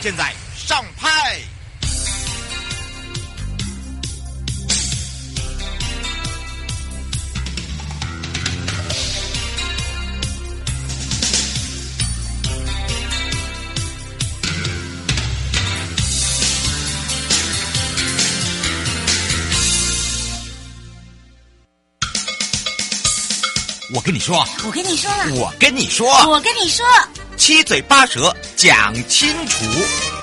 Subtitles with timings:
[0.00, 1.08] 现在上拍。
[23.94, 26.86] 我跟你说，我跟你说了，我跟你说，我跟你说，
[27.38, 30.17] 七嘴八舌讲清楚。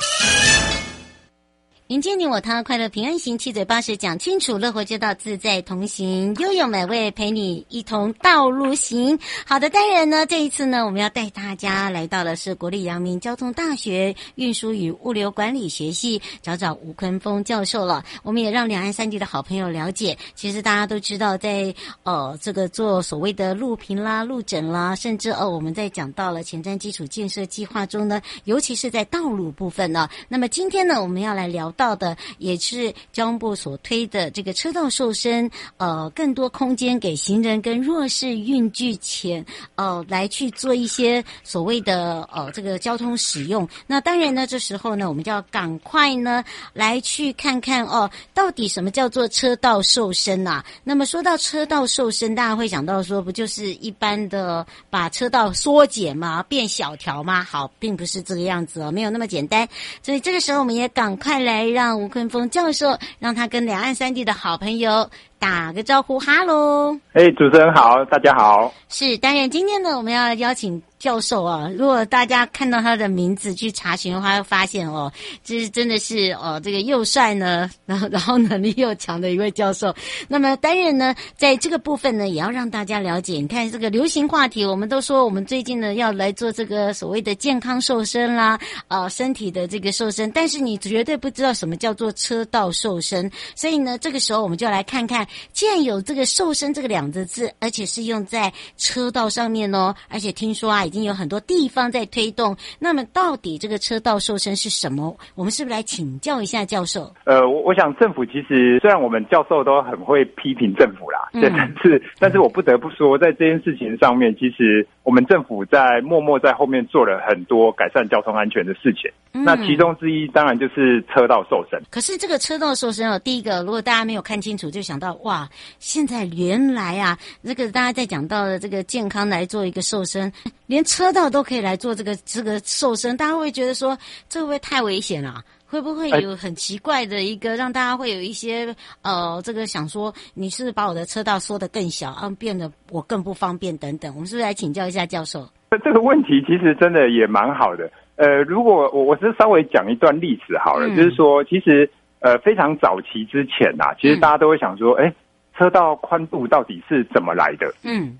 [1.95, 9.17] 迎接你我他，快乐平安行，七嘴八舌讲清楚，乐活街道自在同行，悠悠美味陪你一同道路行。
[9.45, 18.03] 好的，当然呢，这一次呢，我们要带大家来到的是国立阳明交通大学运输与物流管理学系，找找吴坤峰教授了。
[18.23, 30.09] 我们也让两岸三地的好朋友了解，其实大家都知道在，在呃这个做所谓的路评啦、路诊啦，甚至哦我们在讲到了前瞻基础建设计划中呢，尤其是在道路部分呢。
[30.27, 31.71] 那么今天呢，我们要来聊。
[31.77, 35.47] 到到的也是交通部所推的这个车道瘦身，
[35.77, 43.69] 呃，更多空间给行人跟弱势运具前，呃，来去做一些所谓的呃这个交通使用。
[43.85, 46.43] 那当然呢，这时候呢，我们就要赶快呢
[46.73, 50.65] 来去看看哦，到底什么叫做车道瘦身呐、啊？
[50.83, 56.41] 那么说到车道瘦身，大家会想到说，不就是一般的把车道缩减吗？
[56.49, 57.43] 变小条吗？
[57.43, 59.69] 好，并不是这个样子哦，没有那么简单。
[60.01, 61.74] 所以这个时候，我们也赶快来。
[61.75, 66.97] 让吴坤峰教授让他跟两岸三地的好朋友打个招呼，哈喽！
[67.11, 68.73] 哎，主持人好，大家好。
[68.87, 70.81] 是，当然今天呢，我们要邀请。
[71.05, 79.93] 教授啊，如果大家看到他的名字去查询的话，会发现哦，这是真的是哦，这个又帅呢，然后然后能力又强的一位教授。
[80.27, 83.33] 那么当然呢，在这个部分呢，也要让大家了解。
[83.33, 90.31] 你看这个流行话题，我们都说我们最近呢要来做这个所谓的健康瘦身啦，啊，身体的这个瘦身。
[90.31, 93.31] 但是你绝对不知道什么叫做车道瘦身。
[93.53, 100.83] 所以呢，这个时候我们就来看看，既然有这个瘦身这个两个字，而且是用在车道上面哦，而且听说啊。
[100.95, 105.13] 经有很多地方在推动，那么到底这个车道瘦身是什么？
[105.35, 107.13] 我们是不是来请教一下教授？
[107.25, 119.11] 呃，我我想政府其实虽然我们教授都很会批评政府啦，嗯，但是但是我不得不说，在这件事情上面，其实我们政府在默默在后面做了很多改善交通安全的事情。
[119.33, 121.77] 嗯，那其中之一当然就是车道瘦身。
[121.91, 130.31] 可是这个车道瘦身哦，第一个如果大家没有看清楚，就想到哇，现在原来啊，这个大家在讲到的这个健康来做一个瘦身，
[130.67, 135.43] 连车道都可以来做这个这个瘦身，大家会觉得说，这会不会太危险了？
[135.67, 144.13] 会不会有很奇怪的一个，让大家会有一些呃，这个想说，你是把我的车道缩得更小，啊，变得我更不方便等等？
[144.13, 145.45] 我们是不是来请教一下教授？
[145.83, 147.91] 这个问题其实真的也蛮好的。
[148.15, 151.89] 呃，如果我我是稍微讲一段历史好了，嗯、就是说，其实
[152.19, 155.15] 呃非常早期之前呐、啊，其实大家都会想说，哎、嗯，
[155.57, 157.73] 车道宽度到底是怎么来的？
[157.83, 158.17] 嗯。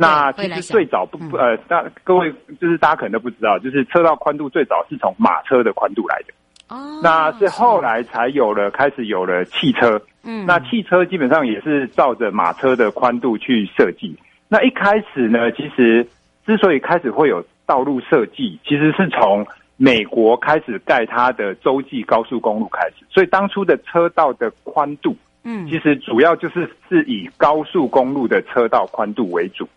[0.00, 6.32] 那其实最早不呃，大各位就是大家可能都不知道，就是车道宽度最早是从马车的宽度来的。
[6.68, 7.00] 哦。
[7.02, 10.00] 那是后来才有了，开始有了汽车。
[10.22, 10.46] 嗯。
[10.46, 14.16] 那汽车基本上也是照着马车的宽度去设计。
[14.46, 16.06] 那一开始呢，其实
[16.46, 19.44] 之所以开始会有道路设计，其实是从
[19.76, 23.04] 美国开始盖它的洲际高速公路开始。
[23.10, 29.68] 所以当初的车道的宽度，嗯，其实主要就是是以高速公路的车道宽度为主。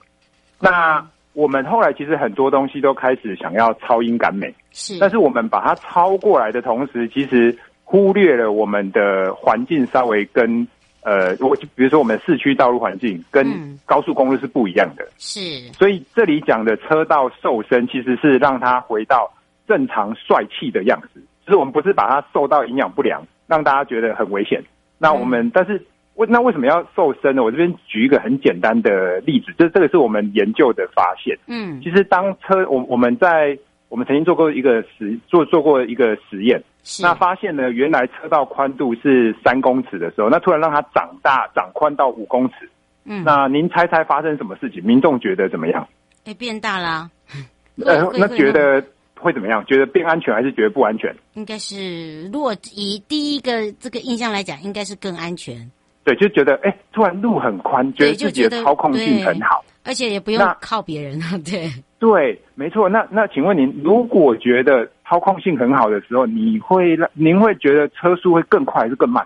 [0.62, 10.68] 那我们后来其实很多东西都开始想要超英赶美，是，但是我们把它超过来的同时，其实忽略了我们的环境稍微跟
[11.04, 15.40] 呃，我比如说我们市区道路环境跟高速公路是不一样的，是，
[15.74, 19.32] 所以这里讲的车道瘦身其实是让它回到
[19.68, 24.62] 正常帅气的样子，就是我们不是把它瘦到营养不良，让大家觉得很危险。
[25.00, 25.84] 那我们但是
[26.16, 27.44] 为那为什么要瘦身呢？
[27.44, 31.38] 我这边举一个很简单的例子，这这个是我们研究的发现。
[31.48, 33.58] 嗯，其实当车我我们在
[33.90, 42.70] 我们曾经做过一个实做做过一个实验，是那发现呢，原来车道宽度是三公尺的时候，那突然让它长大长宽到五公尺，
[43.06, 44.84] 嗯，那您猜猜发生什么事情？
[44.84, 45.88] 民众觉得怎么样？
[46.26, 47.10] 哎，变大啦。
[47.86, 48.84] 呃，那觉得
[49.16, 49.66] 会怎么样？
[49.66, 51.16] 觉得变安全还是觉得不安全？
[51.34, 55.72] 应该是，如果以第一个这个印象来讲，应该是更安全。
[56.04, 61.38] 对，就觉得哎，突然路很宽，觉得自己的操控性很好，而且也不用靠别人啊。
[61.46, 61.70] 对
[62.00, 62.90] 对，没错。
[62.90, 69.26] 那那请问您，如果觉得操控性很好的时候，你会让您会觉得车速会更快还是更慢？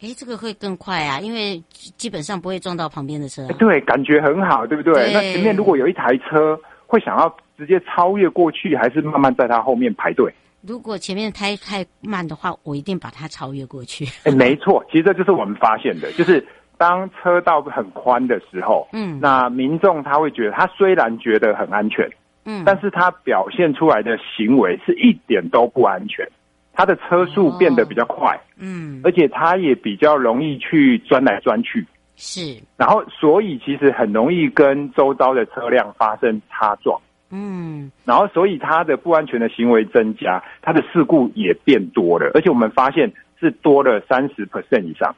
[0.00, 1.62] 哎，这个会更快啊，因为
[1.96, 3.56] 基本上不会撞到旁边的车啊。
[3.58, 4.94] 对，感觉很好，对不对？
[4.94, 5.12] 对。
[5.12, 10.32] 那前面如果有一台车，会想要直接超越过去，还是慢慢在它后面排队？
[10.62, 14.04] 如果前面开太慢的话，我一定把它超越过去。
[14.24, 16.44] 哎，没错，其实这就是我们发现的，就是
[16.76, 22.10] 当车道很宽的时候，嗯，那民众他会觉得，他虽然觉得很安全，
[22.44, 26.28] 嗯，但是他表现出来的行为是一点都不安全，
[26.72, 31.86] 他的车速变得比较快，哦、嗯，而且他也比较容易去钻来钻去，
[32.16, 37.00] 是，然后所以其实很容易跟周遭的车辆发生擦撞。
[37.30, 45.14] 嗯，然后所以他的不安全的行为增加，他的事故也变多了，而且我们发现是多了三十 percent 以上。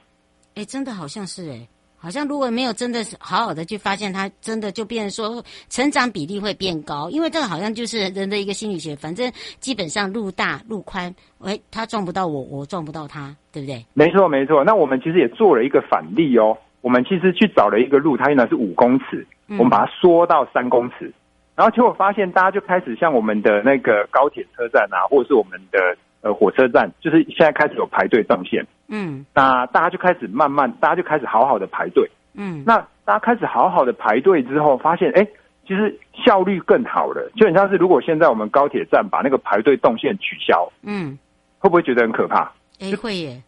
[0.55, 1.69] 哎，真的好像是哎，
[1.99, 13.85] 好像如果没有真的是好好的去发现，他真的就变成说成长比例会变高，因为这个好像就是人的一个心理学，反正基本上路大路宽，哎，他撞不到我，我撞不到他，对不对？
[13.93, 21.13] 没错没错，那我们其实也做了一个反例哦，我们其实去找了一个路，它原来是五公尺，我们把它缩到三公尺。
[21.59, 28.65] 然后结果发现，大家就开始像我们的那个高铁车站啊，或者是我们的呃火车站，就是现在开始有排队上线。
[28.87, 32.09] 嗯，那大家就开始慢慢，大家就开始好好的排队。
[32.35, 35.27] 嗯，那大家开始好好的排队之后，发现哎，
[35.67, 37.29] 其实效率更好了。
[37.35, 41.19] 就很像是如果现在我们高铁站把那个排队动线取消，嗯，
[41.59, 42.53] 会不会觉得很可怕？
[42.79, 43.43] 哎，会耶。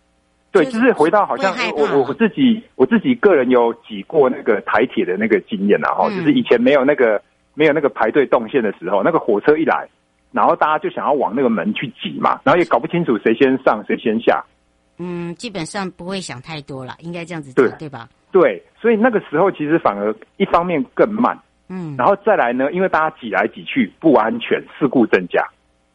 [0.51, 7.23] 对，就是回到好像我我我自己我自己个人有挤过那个台铁的那个经验啊，哈、嗯，就是以前没有那个。
[7.55, 9.89] 没有那个排队动线的时候，那个火车一来，
[10.33, 14.43] 然后大家就想要往那个门去挤嘛，然后也搞不清楚谁先上谁先下。
[14.99, 18.09] 嗯，基本上不会想太多了，应该这样子对对吧？
[18.31, 21.39] 对，所以那个时候其实反而一方面更慢，
[21.69, 25.43] 嗯，然后再来呢，因为大家挤来挤去不安全，事故增加。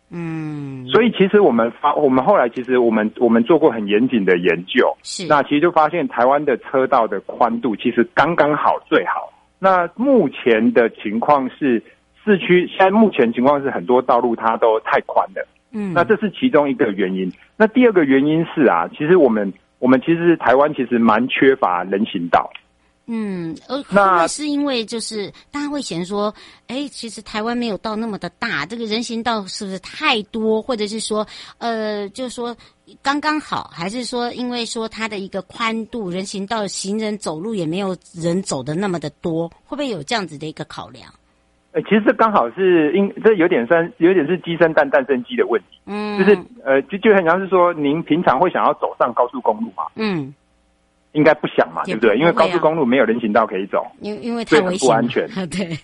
[0.10, 9.32] 嗯，所以其实我们发，我们后来其实我们我们做过很严谨的研究，是那其实就发现台湾的车道的宽度其实刚刚好，最好。
[9.60, 11.82] 那目前的情况是，
[12.24, 17.32] 市区现在目前情况是很多道路它都太宽了，嗯，那这是其中一个原因。
[17.58, 22.52] 那第二个原因是啊，其实我们我们其实台湾其实蛮缺乏人行道。
[23.08, 26.34] 嗯，呃，那是因为就是大家会嫌说，
[26.68, 31.28] 哎，其实台湾没有到那么的大，这个人行道是不是太多，或者是说，
[31.60, 32.58] 呃，就是说
[33.04, 41.08] 刚刚好，还是说因为说它的一个宽度，人行道行人走路也没有人走的那么的多，会不会有这样子的一个考量？
[41.74, 49.84] 呃，其实这刚好是因这有点算有点是鸡生蛋蛋生鸡的问题，嗯，就是呃就就很像是说您平常会想要走上高速公路嘛？
[49.94, 50.34] 嗯。
[51.16, 52.16] 应该不想嘛，对不对？
[52.18, 55.28] 因为高速公路没有人行道可以走，因因为太危险，不安全。
[55.50, 55.78] 对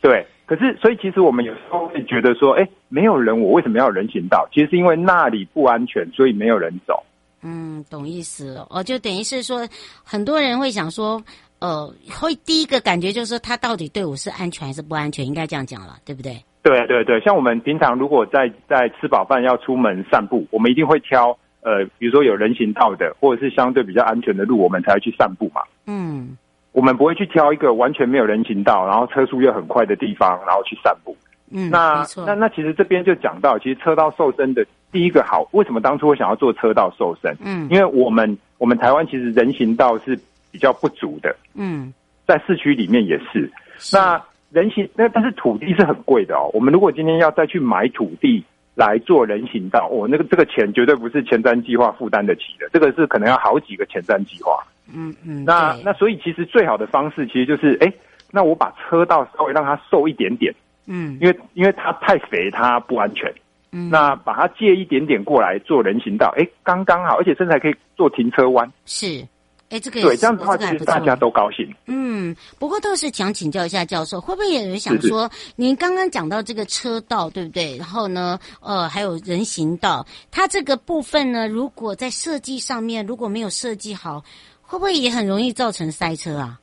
[0.00, 4.48] 对，可是所以其实我们有时候会觉得说，哎，没有人，我为什么要有人行道？
[4.52, 7.00] 其实是因为那里不安全，所以没有人走。
[7.42, 8.66] 嗯，懂意思了。
[8.70, 9.68] 哦，就等于是说，
[10.02, 11.22] 很多人会想说，
[11.60, 15.26] 呃，会第一个感觉就是说，他到底对我是安全还是不安全？
[15.26, 16.42] 应该这样讲了，对不对？
[16.62, 21.36] 对对对，像我们平常如果在在吃饱饭要出门散步，我们一定会挑。
[21.62, 25.62] 呃，比如说有人行道的，或者是相对比较安全的路，我们才会去散步嘛。
[25.86, 26.36] 嗯，
[26.72, 31.16] 我们不会去挑一个完全没有人行道，然后车速又很快的地方，然后去散步。
[31.52, 32.04] 嗯，那。
[32.26, 37.32] 那那其实这边就讲到，其实车道瘦身的第一个好，为什么当初我想要做车道瘦身？
[37.44, 40.18] 嗯，因为我们我们台湾其实人行道是
[40.50, 41.32] 比较不足的。
[41.54, 41.94] 嗯，
[42.26, 43.48] 在市区里面也是。
[43.78, 43.96] 是。
[43.96, 46.50] 那人行那但是土地是很贵的哦。
[46.52, 48.44] 我们如果今天要再去买土地。
[48.74, 54.62] 来做人行道，我、哦、那个这个钱绝对不是前瞻计划负担得起的，这个是可能要好几个前瞻计划。
[54.94, 57.92] 嗯嗯，那那所以其实最好的方式其实就是，哎，
[58.30, 60.54] 那我把车道稍微让它瘦一点点，
[60.86, 63.32] 嗯，因为因为它太肥它不安全，
[63.72, 69.26] 嗯，那把它借一点点过来做人行道，哎，刚刚好，而且甚至还可以做停车弯，是。
[69.72, 71.66] 哎，这个对，这样的话其实大家都高兴。
[71.86, 77.78] 嗯，不过倒是想请教一下教授，会不会有人想说，您刚刚讲到这个车道，对不对？
[77.78, 84.22] 然后呢，呃，还有人行道，它这个部分呢，如果在设计上面如果没有设计好，
[84.60, 86.60] 会不会也很容易造成塞车啊？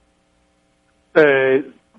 [1.13, 1.23] 呃，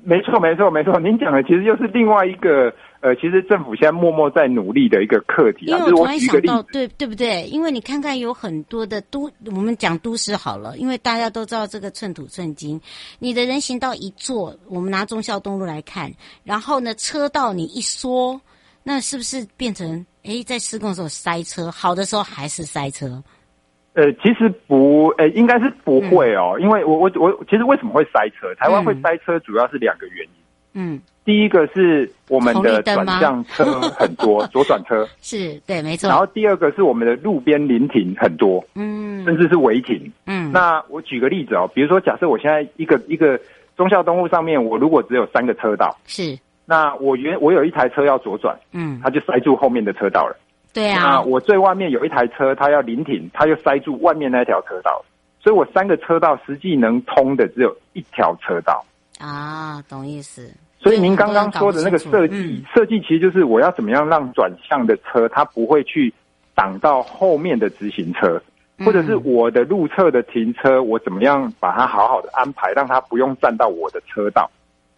[0.05, 0.97] 没错，没错，没错。
[1.01, 5.79] 您讲的其实又是另外一个呃，其实政府现在默默在努力的一个课题啊。
[5.79, 7.47] 因为我突然想到，对对不对？
[7.47, 12.79] 因为你看看有很多的都，我们讲都市好了，因为大家都知道这个寸土寸金。
[13.19, 16.13] 你的人行道一做，我们拿忠孝东路来看，
[16.45, 18.39] 然后呢，车道你一缩，
[18.83, 23.23] 那是不是变成诶，在施工的时候塞车，好的时候还是塞车？
[23.95, 28.55] 呃，其实不，呃，应该是不会哦，嗯、因为我我我，其实为什么会塞车？
[28.57, 30.40] 台湾会塞车主要是两个原因。
[30.73, 35.07] 嗯，第一个是我们的转向车很多， 左转车。
[35.21, 36.09] 是对，没错。
[36.09, 40.13] 然后第二个是我们的路边临停很多，嗯，甚至是违停。
[40.27, 43.41] 嗯，那我举个例子哦，比如说假设我现在一个一个
[43.77, 50.37] 忠孝东路上面，我如果只有三个车道，是，那我原我有一台车要左转，嗯，它就塞住后面的车道了。
[50.73, 55.05] 对啊，那我最外面有一台车，它要临停，它就塞住外面那条车道，
[55.43, 58.85] 所以我三个车道实际能通的只有一条车道。
[59.21, 60.51] 啊，懂意思。
[60.79, 66.13] 所以您刚刚说的那个设计，嗯、设计其实就是我要怎么样让转向的车它不会去
[66.55, 68.43] 挡到后面的直行车，
[68.79, 74.51] 嗯、或者是我的路侧的停车，我怎么样把它好好的安排，让它不用占到我的车道。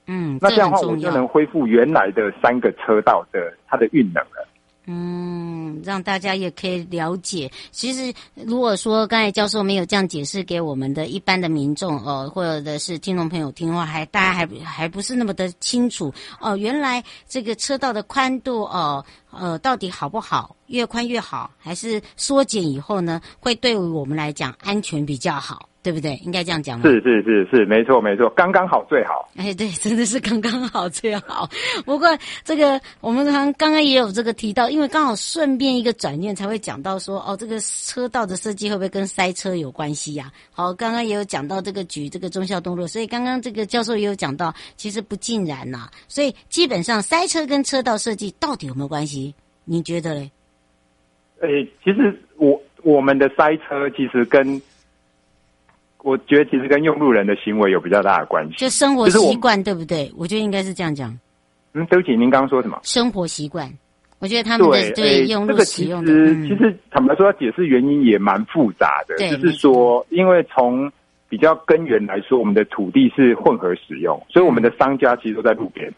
[0.06, 4.46] 嗯，那这样的话我就能恢复原来的三个车道的它的运能了。
[4.86, 7.50] 嗯，让大家也可以了解。
[7.70, 16.56] 其实，如果说刚才教授没有这样解释给我们的一般的民众哦，或者是听众朋友听的话，还大家还还不是那么的清楚哦。
[16.56, 20.56] 原来这个车道的宽度哦，呃，到底好不好？
[20.66, 25.68] 越宽越好，还是缩减以后呢，会对我们来讲安全比较好？
[25.82, 26.14] 对不对？
[26.24, 26.84] 应该这样讲吗？
[26.84, 29.28] 是是是是，没错没错，刚刚好最好。
[29.36, 31.48] 哎，对，真的是刚刚好最好。
[31.84, 32.08] 不过
[32.44, 40.54] 这个我们刚刚刚也有这个提到，因为刚好顺便一个转念才会讲到说，哦，这个车道的设计会不会跟塞车有关系呀、啊？
[40.68, 45.90] 好，刚刚也有讲到这个举这个忠孝东路，所以刚刚这个教授也有讲到，其实不尽然呐、啊。
[46.06, 49.34] 所以基本上塞车跟车道设计到底有没有关系？
[49.64, 50.30] 你觉得嘞？
[51.40, 51.48] 哎，
[51.82, 54.60] 其实我我们的塞车其实跟
[56.02, 60.12] 我觉得其实跟用路人的行为有比较大的关系，就生活习惯对不对？
[60.16, 61.16] 我觉得应该是这样讲。
[61.74, 62.78] 嗯，对不起，您刚刚说什么？
[62.82, 63.70] 生活习惯，
[64.18, 69.14] 我觉得他们的对，对用路使用的，这个其实、嗯、其实坦白说，要解释原因也蛮复杂的。
[69.16, 70.90] 对就是说，因为从
[71.28, 75.90] 比较根源来说，我们的土地是混合使用，所以我们的商家其实都在路边。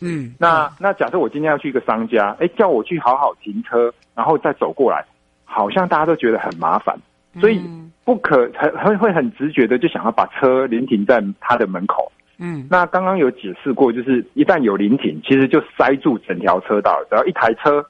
[0.00, 5.04] 嗯，那那假设我今天要去一个商家，哎，叫我去好好停车，然后再走过来，
[5.44, 6.98] 好像大家都觉得很麻烦，
[7.40, 7.58] 所以。
[7.58, 12.10] 嗯不可很很会很直觉的就想要把车临停在他的门口。
[12.38, 17.84] 嗯，那刚刚有解释过，就是一旦有临停，其实就塞住整条车道，只要一台车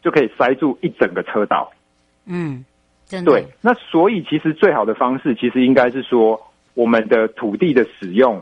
[0.00, 1.72] 就可以塞住一整个车道。
[2.26, 2.64] 嗯，
[3.06, 3.32] 真的。
[3.32, 6.40] 对，那所以其实最好的方式，其实应该是说
[6.74, 8.40] 我们的土地的使用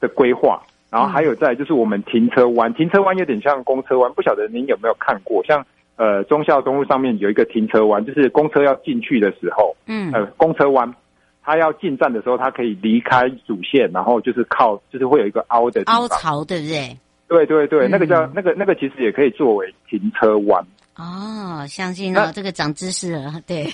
[0.00, 5.64] 的规划，然后还有在就是我们停车弯，停车弯有点像公车弯，不晓得您有没有看过，像。
[5.96, 10.92] 呃，忠孝东路上面有一个停车弯，就是公车要进去的时候，嗯，呃，公车弯，
[11.42, 16.98] 它要进站的时候，它可以离开主线，然后就是靠，就是会有一个凹的凹槽，对不对？
[17.26, 20.64] 对对对，嗯、那个叫那个那个，其实也可以作为停车弯。
[20.96, 23.66] 哦，相信了，那这个长知识了，对。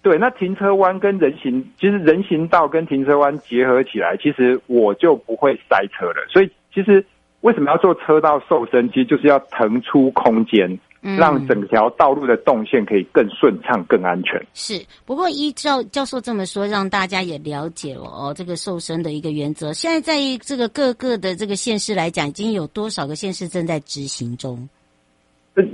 [0.00, 6.24] 对，那停车弯跟人行，其实人行道跟停车弯结合起来，其实我就不会塞车了。
[6.30, 7.04] 所以，其实
[7.40, 8.88] 为什么要做车道瘦身？
[8.88, 10.78] 其实就是要腾出空间。
[11.00, 14.44] 让整条道路的动线可以更顺畅、更安全。
[14.52, 19.72] 是，不过依照教授这么说，让大家也了解了哦，这个瘦身的一个原则。
[19.72, 24.68] 现在在这个各个的这个县市来讲，已经有多少个县市正在执行中？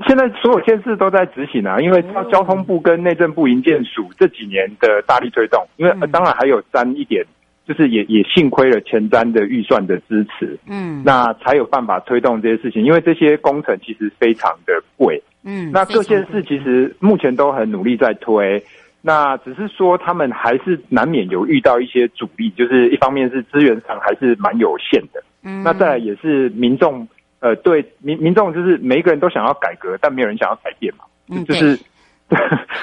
[0.07, 7.25] 现在所有县市都在执行啊，因为交通部跟内政部营建署这几年的大力推动，因为当然还有沾一点。
[7.67, 12.85] 就是也也幸亏了前瞻的预算的支持，嗯，那才有办法推动这些事情。
[12.85, 18.63] 因为这些工程其实非常的贵，嗯，那各县市其实目前都很努力在推，
[19.01, 27.09] 那只是说他们还是难免有遇到一些阻力，就是一方面是资源上还是蛮有限的，嗯，那再来也是民众，
[27.41, 31.79] 呃，对民民众就是每一个人都想要改革，但没有人想要改变嘛，嗯，就是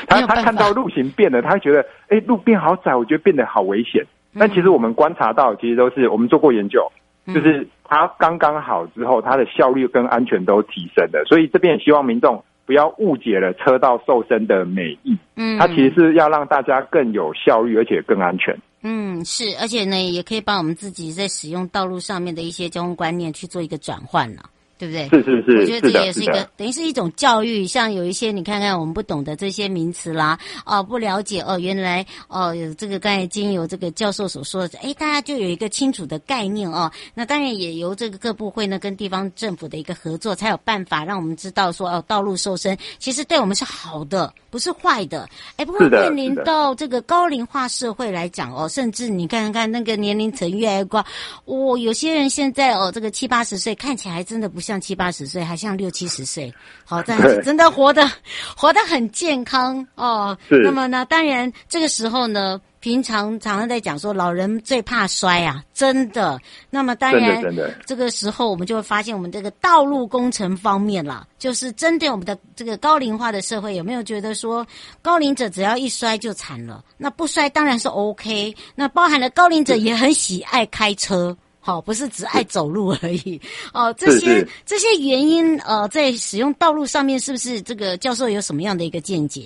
[0.08, 4.04] 他他看到路型变了，他会觉得，哎，路变好窄，我觉得变得好危险。
[4.38, 6.90] 但其实我们观察到，其实都是我们做过研究，
[7.28, 11.24] 就是它刚刚好之后，它的效率跟安全都提升了。
[11.28, 15.18] 所以这边也希望民众不要误解了车道瘦身的美意。
[15.36, 18.58] 嗯，它其实是要让大家更有效率，而且更安全。
[18.84, 24.42] 嗯，是，而且呢，也可以帮我们自己在使用道路上面的一些交通观念去做一个转换了。
[24.82, 25.08] 对不对？
[25.10, 27.68] 是是是，我觉得这也是一个等于是一种教育。
[27.68, 36.92] 像有一些你看看我们不懂的这些名词啦，哦，不了解哦，原来哦有这个刚才经由这个教授所说的，哎，大家就有一个清楚的概念哦。
[37.14, 45.30] 那当然也由这个各部会呢跟地方政府的一个合作，才有办法让我们知道说哦，道路瘦身其实对我们是好的，不是坏的。
[45.58, 51.06] 哎，不过面临到这个高龄化社会来讲哦，甚至你看看那个年龄层越来越高，
[51.46, 54.71] 哦，有些人现在哦这个七八十岁看起来真的不像。
[54.72, 56.54] 像七八十岁，还像六七十岁，
[56.86, 58.10] 好，但是真的活得
[58.56, 60.38] 活得很健康哦。
[60.48, 60.62] 是。
[60.64, 66.40] 那么呢，当然这个时候呢，平常常常在讲说，老人最怕摔啊，真的。
[66.70, 67.44] 那么当然，
[67.86, 74.66] 这个时候我们就会发现，我们这个道路工程方面啦，就是针对我们的这个高龄化的社会，有没有觉得说，
[75.02, 76.82] 高龄者只要一摔就惨了？
[76.98, 78.56] 那不摔当然是 OK。
[78.74, 81.36] 那包含了高龄者也很喜爱开车。
[81.64, 83.40] 好，不是只爱走路而已
[83.72, 83.94] 哦。
[83.94, 89.44] 这些这些原因，呃，在使用道路上面，是不是这个教授有什么样的一个见解？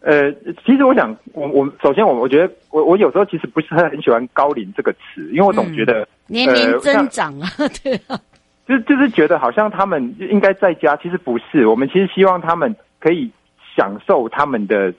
[0.00, 0.32] 呃，
[0.66, 8.18] 其实我想，我我首先我我觉得，我我有时候其实不是很喜欢“高龄”这个词，因为我总觉得、嗯、年龄增长啊，呃、 对啊，
[8.66, 11.68] 就就是觉得好像他们应该在家，其实不是。
[11.68, 13.30] 我们其实希望他们可以
[13.76, 14.92] 享受他们的，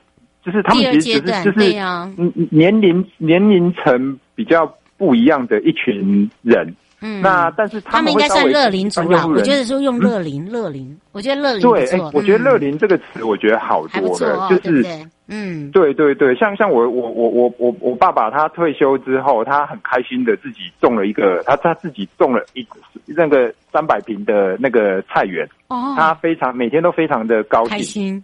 [0.45, 1.77] 就是他们其实只是就是
[2.17, 4.73] 嗯年龄年龄层比较。
[5.01, 9.25] 不一样的一群人，嗯，那但是他们，应该算乐龄族吧。
[9.25, 14.85] 我觉得说用乐龄，乐龄，我觉得乐龄对，哎，我觉得乐龄这个词，我觉得好多了，就是，
[15.27, 22.63] 嗯，对对对，像像我我我我我我爸爸他退休之后，他很开心的自己种了一个，他他自己种了一
[23.07, 28.23] 那个三百平的那个菜园，哦，他非常每天都非常的高兴。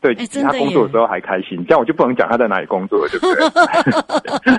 [0.00, 4.54] 对，他工作的时候还开心，这样我就不能讲他在哪里工作了，对不对？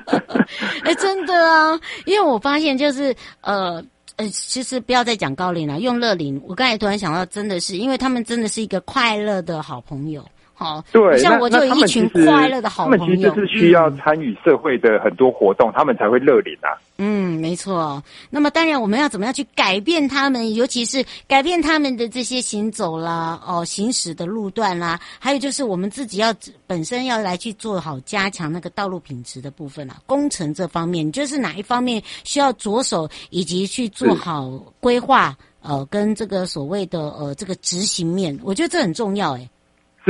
[0.83, 3.83] 哎，真的啊，因为我发现就是呃
[4.17, 6.41] 呃，其实不要再讲高龄了，用乐龄。
[6.45, 10.25] 我刚才突然想到，真的是因为他们真的是一个快乐的好朋友。
[10.59, 16.75] 好，对，像我就有一群快乐的好朋友，他们其实是需要参与社会的很多活动，嗯、他们才会乐龄啊。
[16.97, 18.03] 嗯，没错。
[18.29, 26.35] 那么当然，我们要怎么样去改变他们，尤其是改变他们的这些行走啦、哦行驶的路段啦，还有就是我们自己要
[26.67, 29.95] 本身要来去做好加强那个道路品质的部分啊。
[30.05, 34.49] 工程这方面，你觉得是哪一方面需要着手，以及去做好
[34.81, 39.49] 规划，呃，跟这个所谓的呃这个执行面，我觉得这很重要，诶。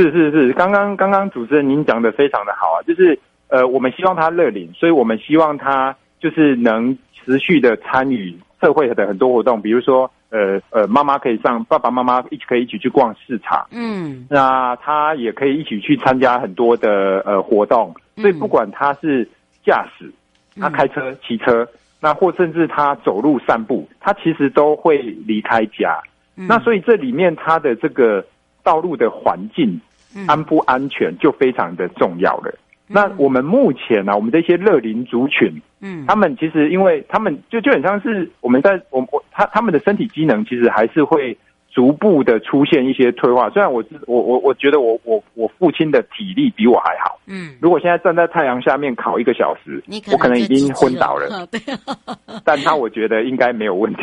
[0.00, 19.28] 是是是，刚刚刚刚主持人您讲的非常的好啊，就是呃，我们希望他乐龄，所以我们希望他就是能持续的参与社会的很多活动，比如说呃呃，妈妈可以上，爸爸妈妈一起可以一起去逛市场，嗯，那他也可以一起去参加很多的呃活动，所以不管他是
[19.66, 20.10] 驾驶，
[20.58, 21.68] 他开车、骑车，
[22.00, 26.00] 那或甚至他走路散步，他其实都会离开家，
[26.34, 28.24] 那所以这里面他的这个
[28.62, 29.78] 道路的环境。
[30.26, 32.52] 安不安全就非常的重要了。
[32.88, 41.36] 嗯、那我们目前呢、啊，我们这些乐龄族群，嗯，他们其实因为他们就就很像是我们在我我他他们的身体机能其实还是会。
[41.72, 51.60] 逐步的出现一些退化，虽然我我我我觉得我我我父亲的体力比我还好，嗯，如果现在站在太阳下面烤一个小时，可我可能已经昏倒了，对，
[52.44, 54.02] 但他我觉得应该没有问题，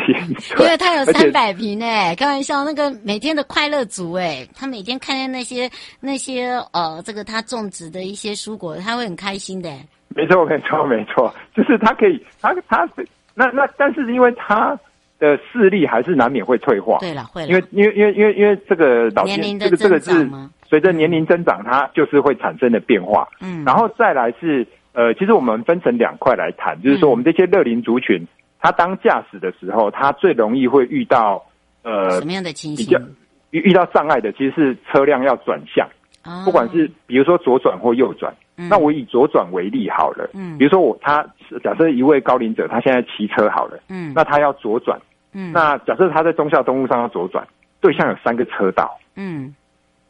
[0.58, 9.70] 因为他有三百平诶，开玩笑，那个每天的快乐族诶，他每天看见那些那些呃，这个他种植的一些蔬果，他会很开心的，
[10.16, 12.88] 没错没错没错，就是他可以，他他
[13.34, 14.78] 那那但是因为他。
[15.18, 20.30] 的视力还是难免会退化，对了，会了，因为因为因为因为因为这个老年这个这个是
[20.64, 23.26] 随着年龄增长，它就是会产生的变化。
[23.40, 28.24] 嗯，然后再来是呃，其实我们分成两块来谈，就是说我们这些乐龄族群，
[28.60, 31.44] 他当驾驶的时候，他最容易会遇到
[31.82, 32.86] 呃什么样的情形？
[32.86, 33.00] 比较
[33.50, 35.88] 遇遇到障碍的，其实是车辆要转向，
[36.44, 38.32] 不管是比如说左转或右转。
[38.68, 41.24] 那我以左转为例好了，嗯，比如说我他
[41.62, 44.98] 假设一位高龄者，他现在骑车好了，嗯，那他要左转。
[45.32, 47.46] 嗯，那假设他在忠孝东路上要左转，
[47.80, 49.54] 对向有三个车道，嗯，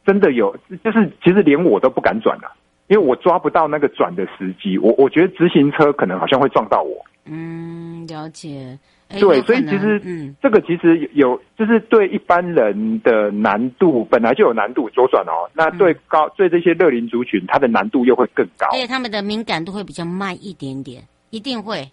[0.05, 2.51] 真的有，就是其实连我都不敢转了，
[2.87, 7.05] 因为我抓不到那个转的时机，我我觉得直行车可能好像会撞到我。
[7.25, 8.77] 嗯，了解。
[9.09, 21.01] 对，所以其实，嗯，这个其实有，就是对一般人的难度本来就有难度，左转哦，那对高、嗯、对这些乐龄族群，它的难度又会更高，而且他们的敏感度会比较慢一点点，
[21.31, 21.89] 一定会。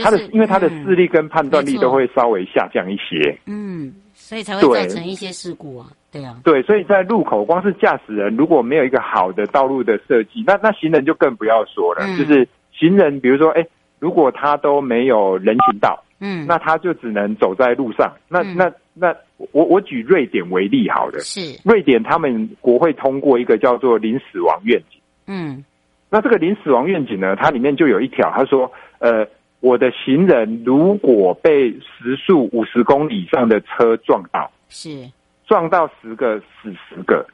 [0.00, 13.66] 他的，因为他的视力跟判断力都会稍微下降一些，嗯，所以才会造成一些事故啊，对啊，对，所以在路口，光是驾驶人如果没有一个好的道路的设计，那那行人就更不要说了，就是行人，比如说，哎，
[13.98, 18.12] 如果他都没有人行道，嗯，那他就只能走在路上。
[18.28, 19.14] 那、嗯、那那
[19.52, 21.40] 我我举瑞典为例，好的，是。
[21.64, 25.00] 瑞典他们国会通过一个叫做零死亡愿景。
[25.26, 25.64] 嗯，
[26.10, 29.26] 那这个零死亡愿景呢，它里面就有一条，他说，呃，
[29.62, 35.08] 我的行人如果被时速五十公里以上的车撞到，是
[35.46, 37.24] 撞到十个死十个。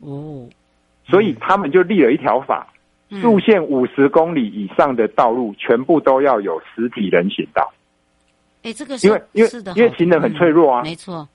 [0.00, 0.46] 哦，
[1.08, 2.68] 所以他们就立了一条法。
[3.20, 7.72] 速限五十公里以上的道路，全部都要有实体人行道。
[8.62, 11.28] 哎，这个是因为因为因为行人很脆弱啊，没错。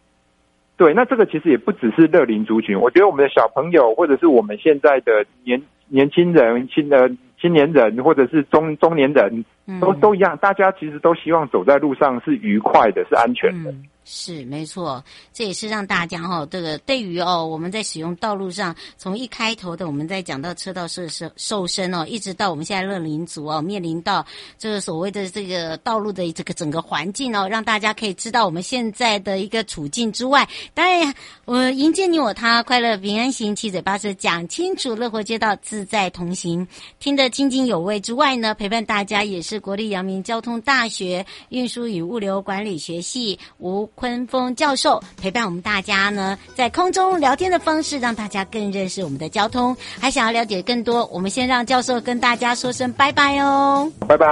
[0.78, 7.10] 对，那这个其实也不只是乐龄族群，我觉得我们的小朋友，或者是我们现在的年年轻人、青的
[7.46, 9.46] 青年人，或者是中中年人，
[9.80, 13.70] 都都一样，大家其实都希望走在路上是愉快的，是安全的。
[13.70, 24.24] 嗯是没错，这也是让大家哈、哦，这个对于哦，我们在使用道路上，从一开头的我们在讲到车道设施瘦身哦，一直到我们现在乐龄族哦，面临到
[24.60, 31.12] 这个所谓的这个道路的这个整个环境哦，让大家可以知道我们现在的一个处境之外，当然
[31.46, 36.68] 我迎接你我他，快乐平安行，七嘴八舌讲清楚，乐活街道自在同行，
[37.00, 49.76] 听得津津有味之外呢，陪伴大家也是国立阳明交通大学运输与物流管理学系吴坤峰教授陪伴我们大家呢，在空中聊天的方式，让大家更认识我们的交通。
[50.00, 54.28] 还想要了解更多，我们先让教授跟大家说声拜拜哦，拜拜。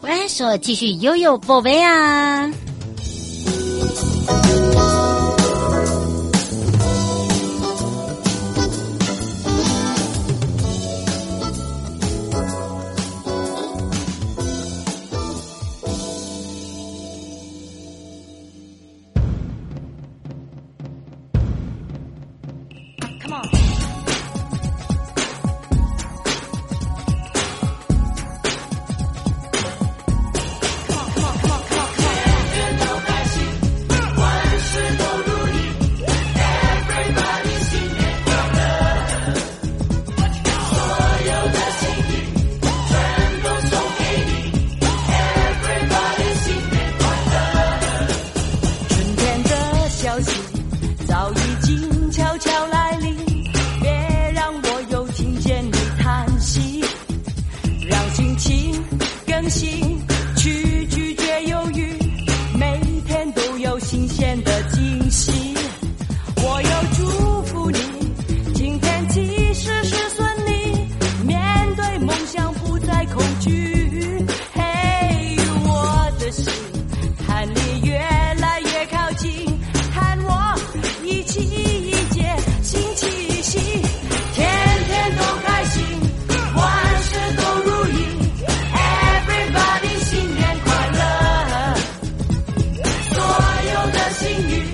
[0.00, 2.50] 我来说继续悠悠宝贝啊。
[94.34, 94.73] singing.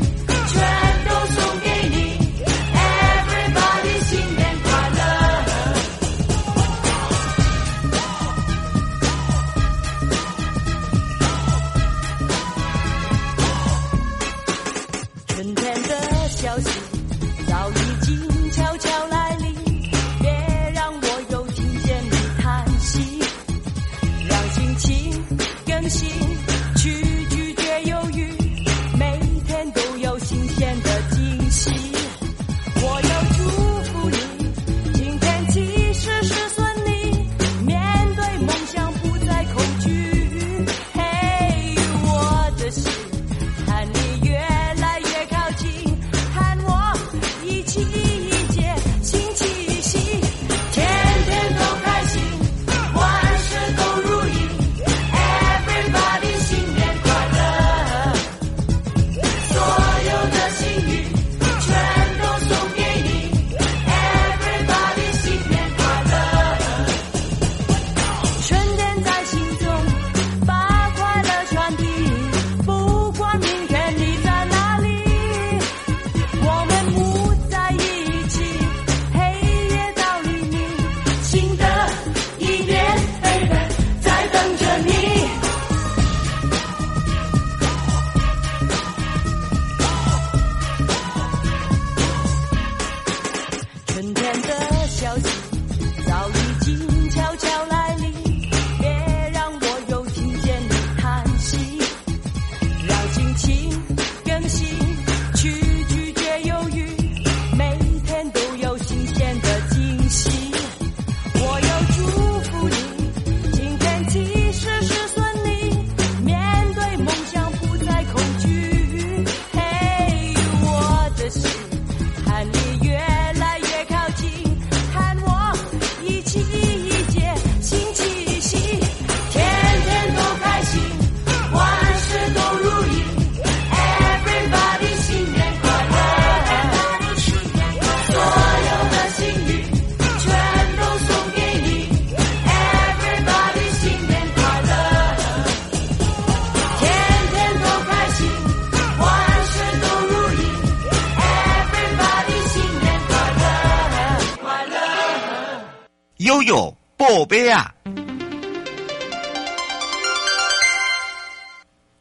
[156.31, 157.75] 悠悠宝贝啊！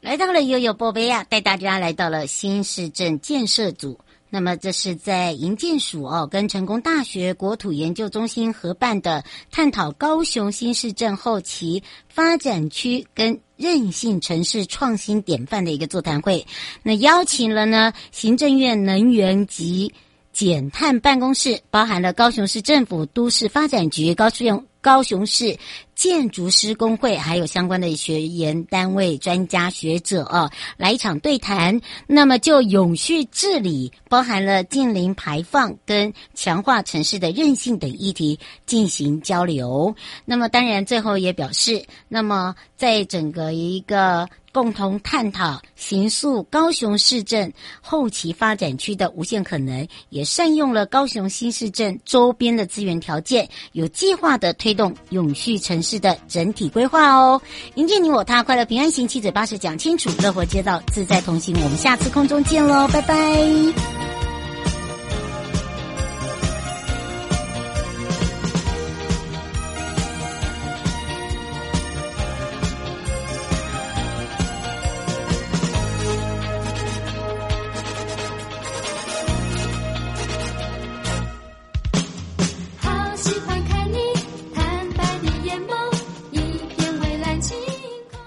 [0.01, 3.99] 来到了悠悠宝贝啊，带大家来到了新市镇建设组。
[4.29, 16.45] 那么这是在营建署哦，跟成功大学国土研究中心合办的，探讨高雄新市镇后期发展区跟韧性城市创新典范的一个座谈会。
[16.83, 19.91] 那邀请了呢，行政院能源及
[20.39, 25.57] 减碳办公室，包含了高雄市政府都市发展局、高雄高雄市。
[25.99, 31.81] 建筑师工会还有相关的学研单位、专家学者啊，来一场对谈。
[32.07, 39.93] 那么就永续治理，包含了近零排放跟强化城市的韧性等议题进行交流。
[40.23, 55.88] 那么当然最后也表示，那么在整个一个共同探讨形塑高雄市镇后期发展区的无限可能，也善用了高雄新市镇周边的资源条件，有计划的推动永续城市。
[55.89, 57.41] 是的，整体规划哦，
[57.73, 64.18] 迎接你我他，快乐平安行，七嘴八舌讲清楚，乐活街道自在同行，我们下次空中见喽，拜拜。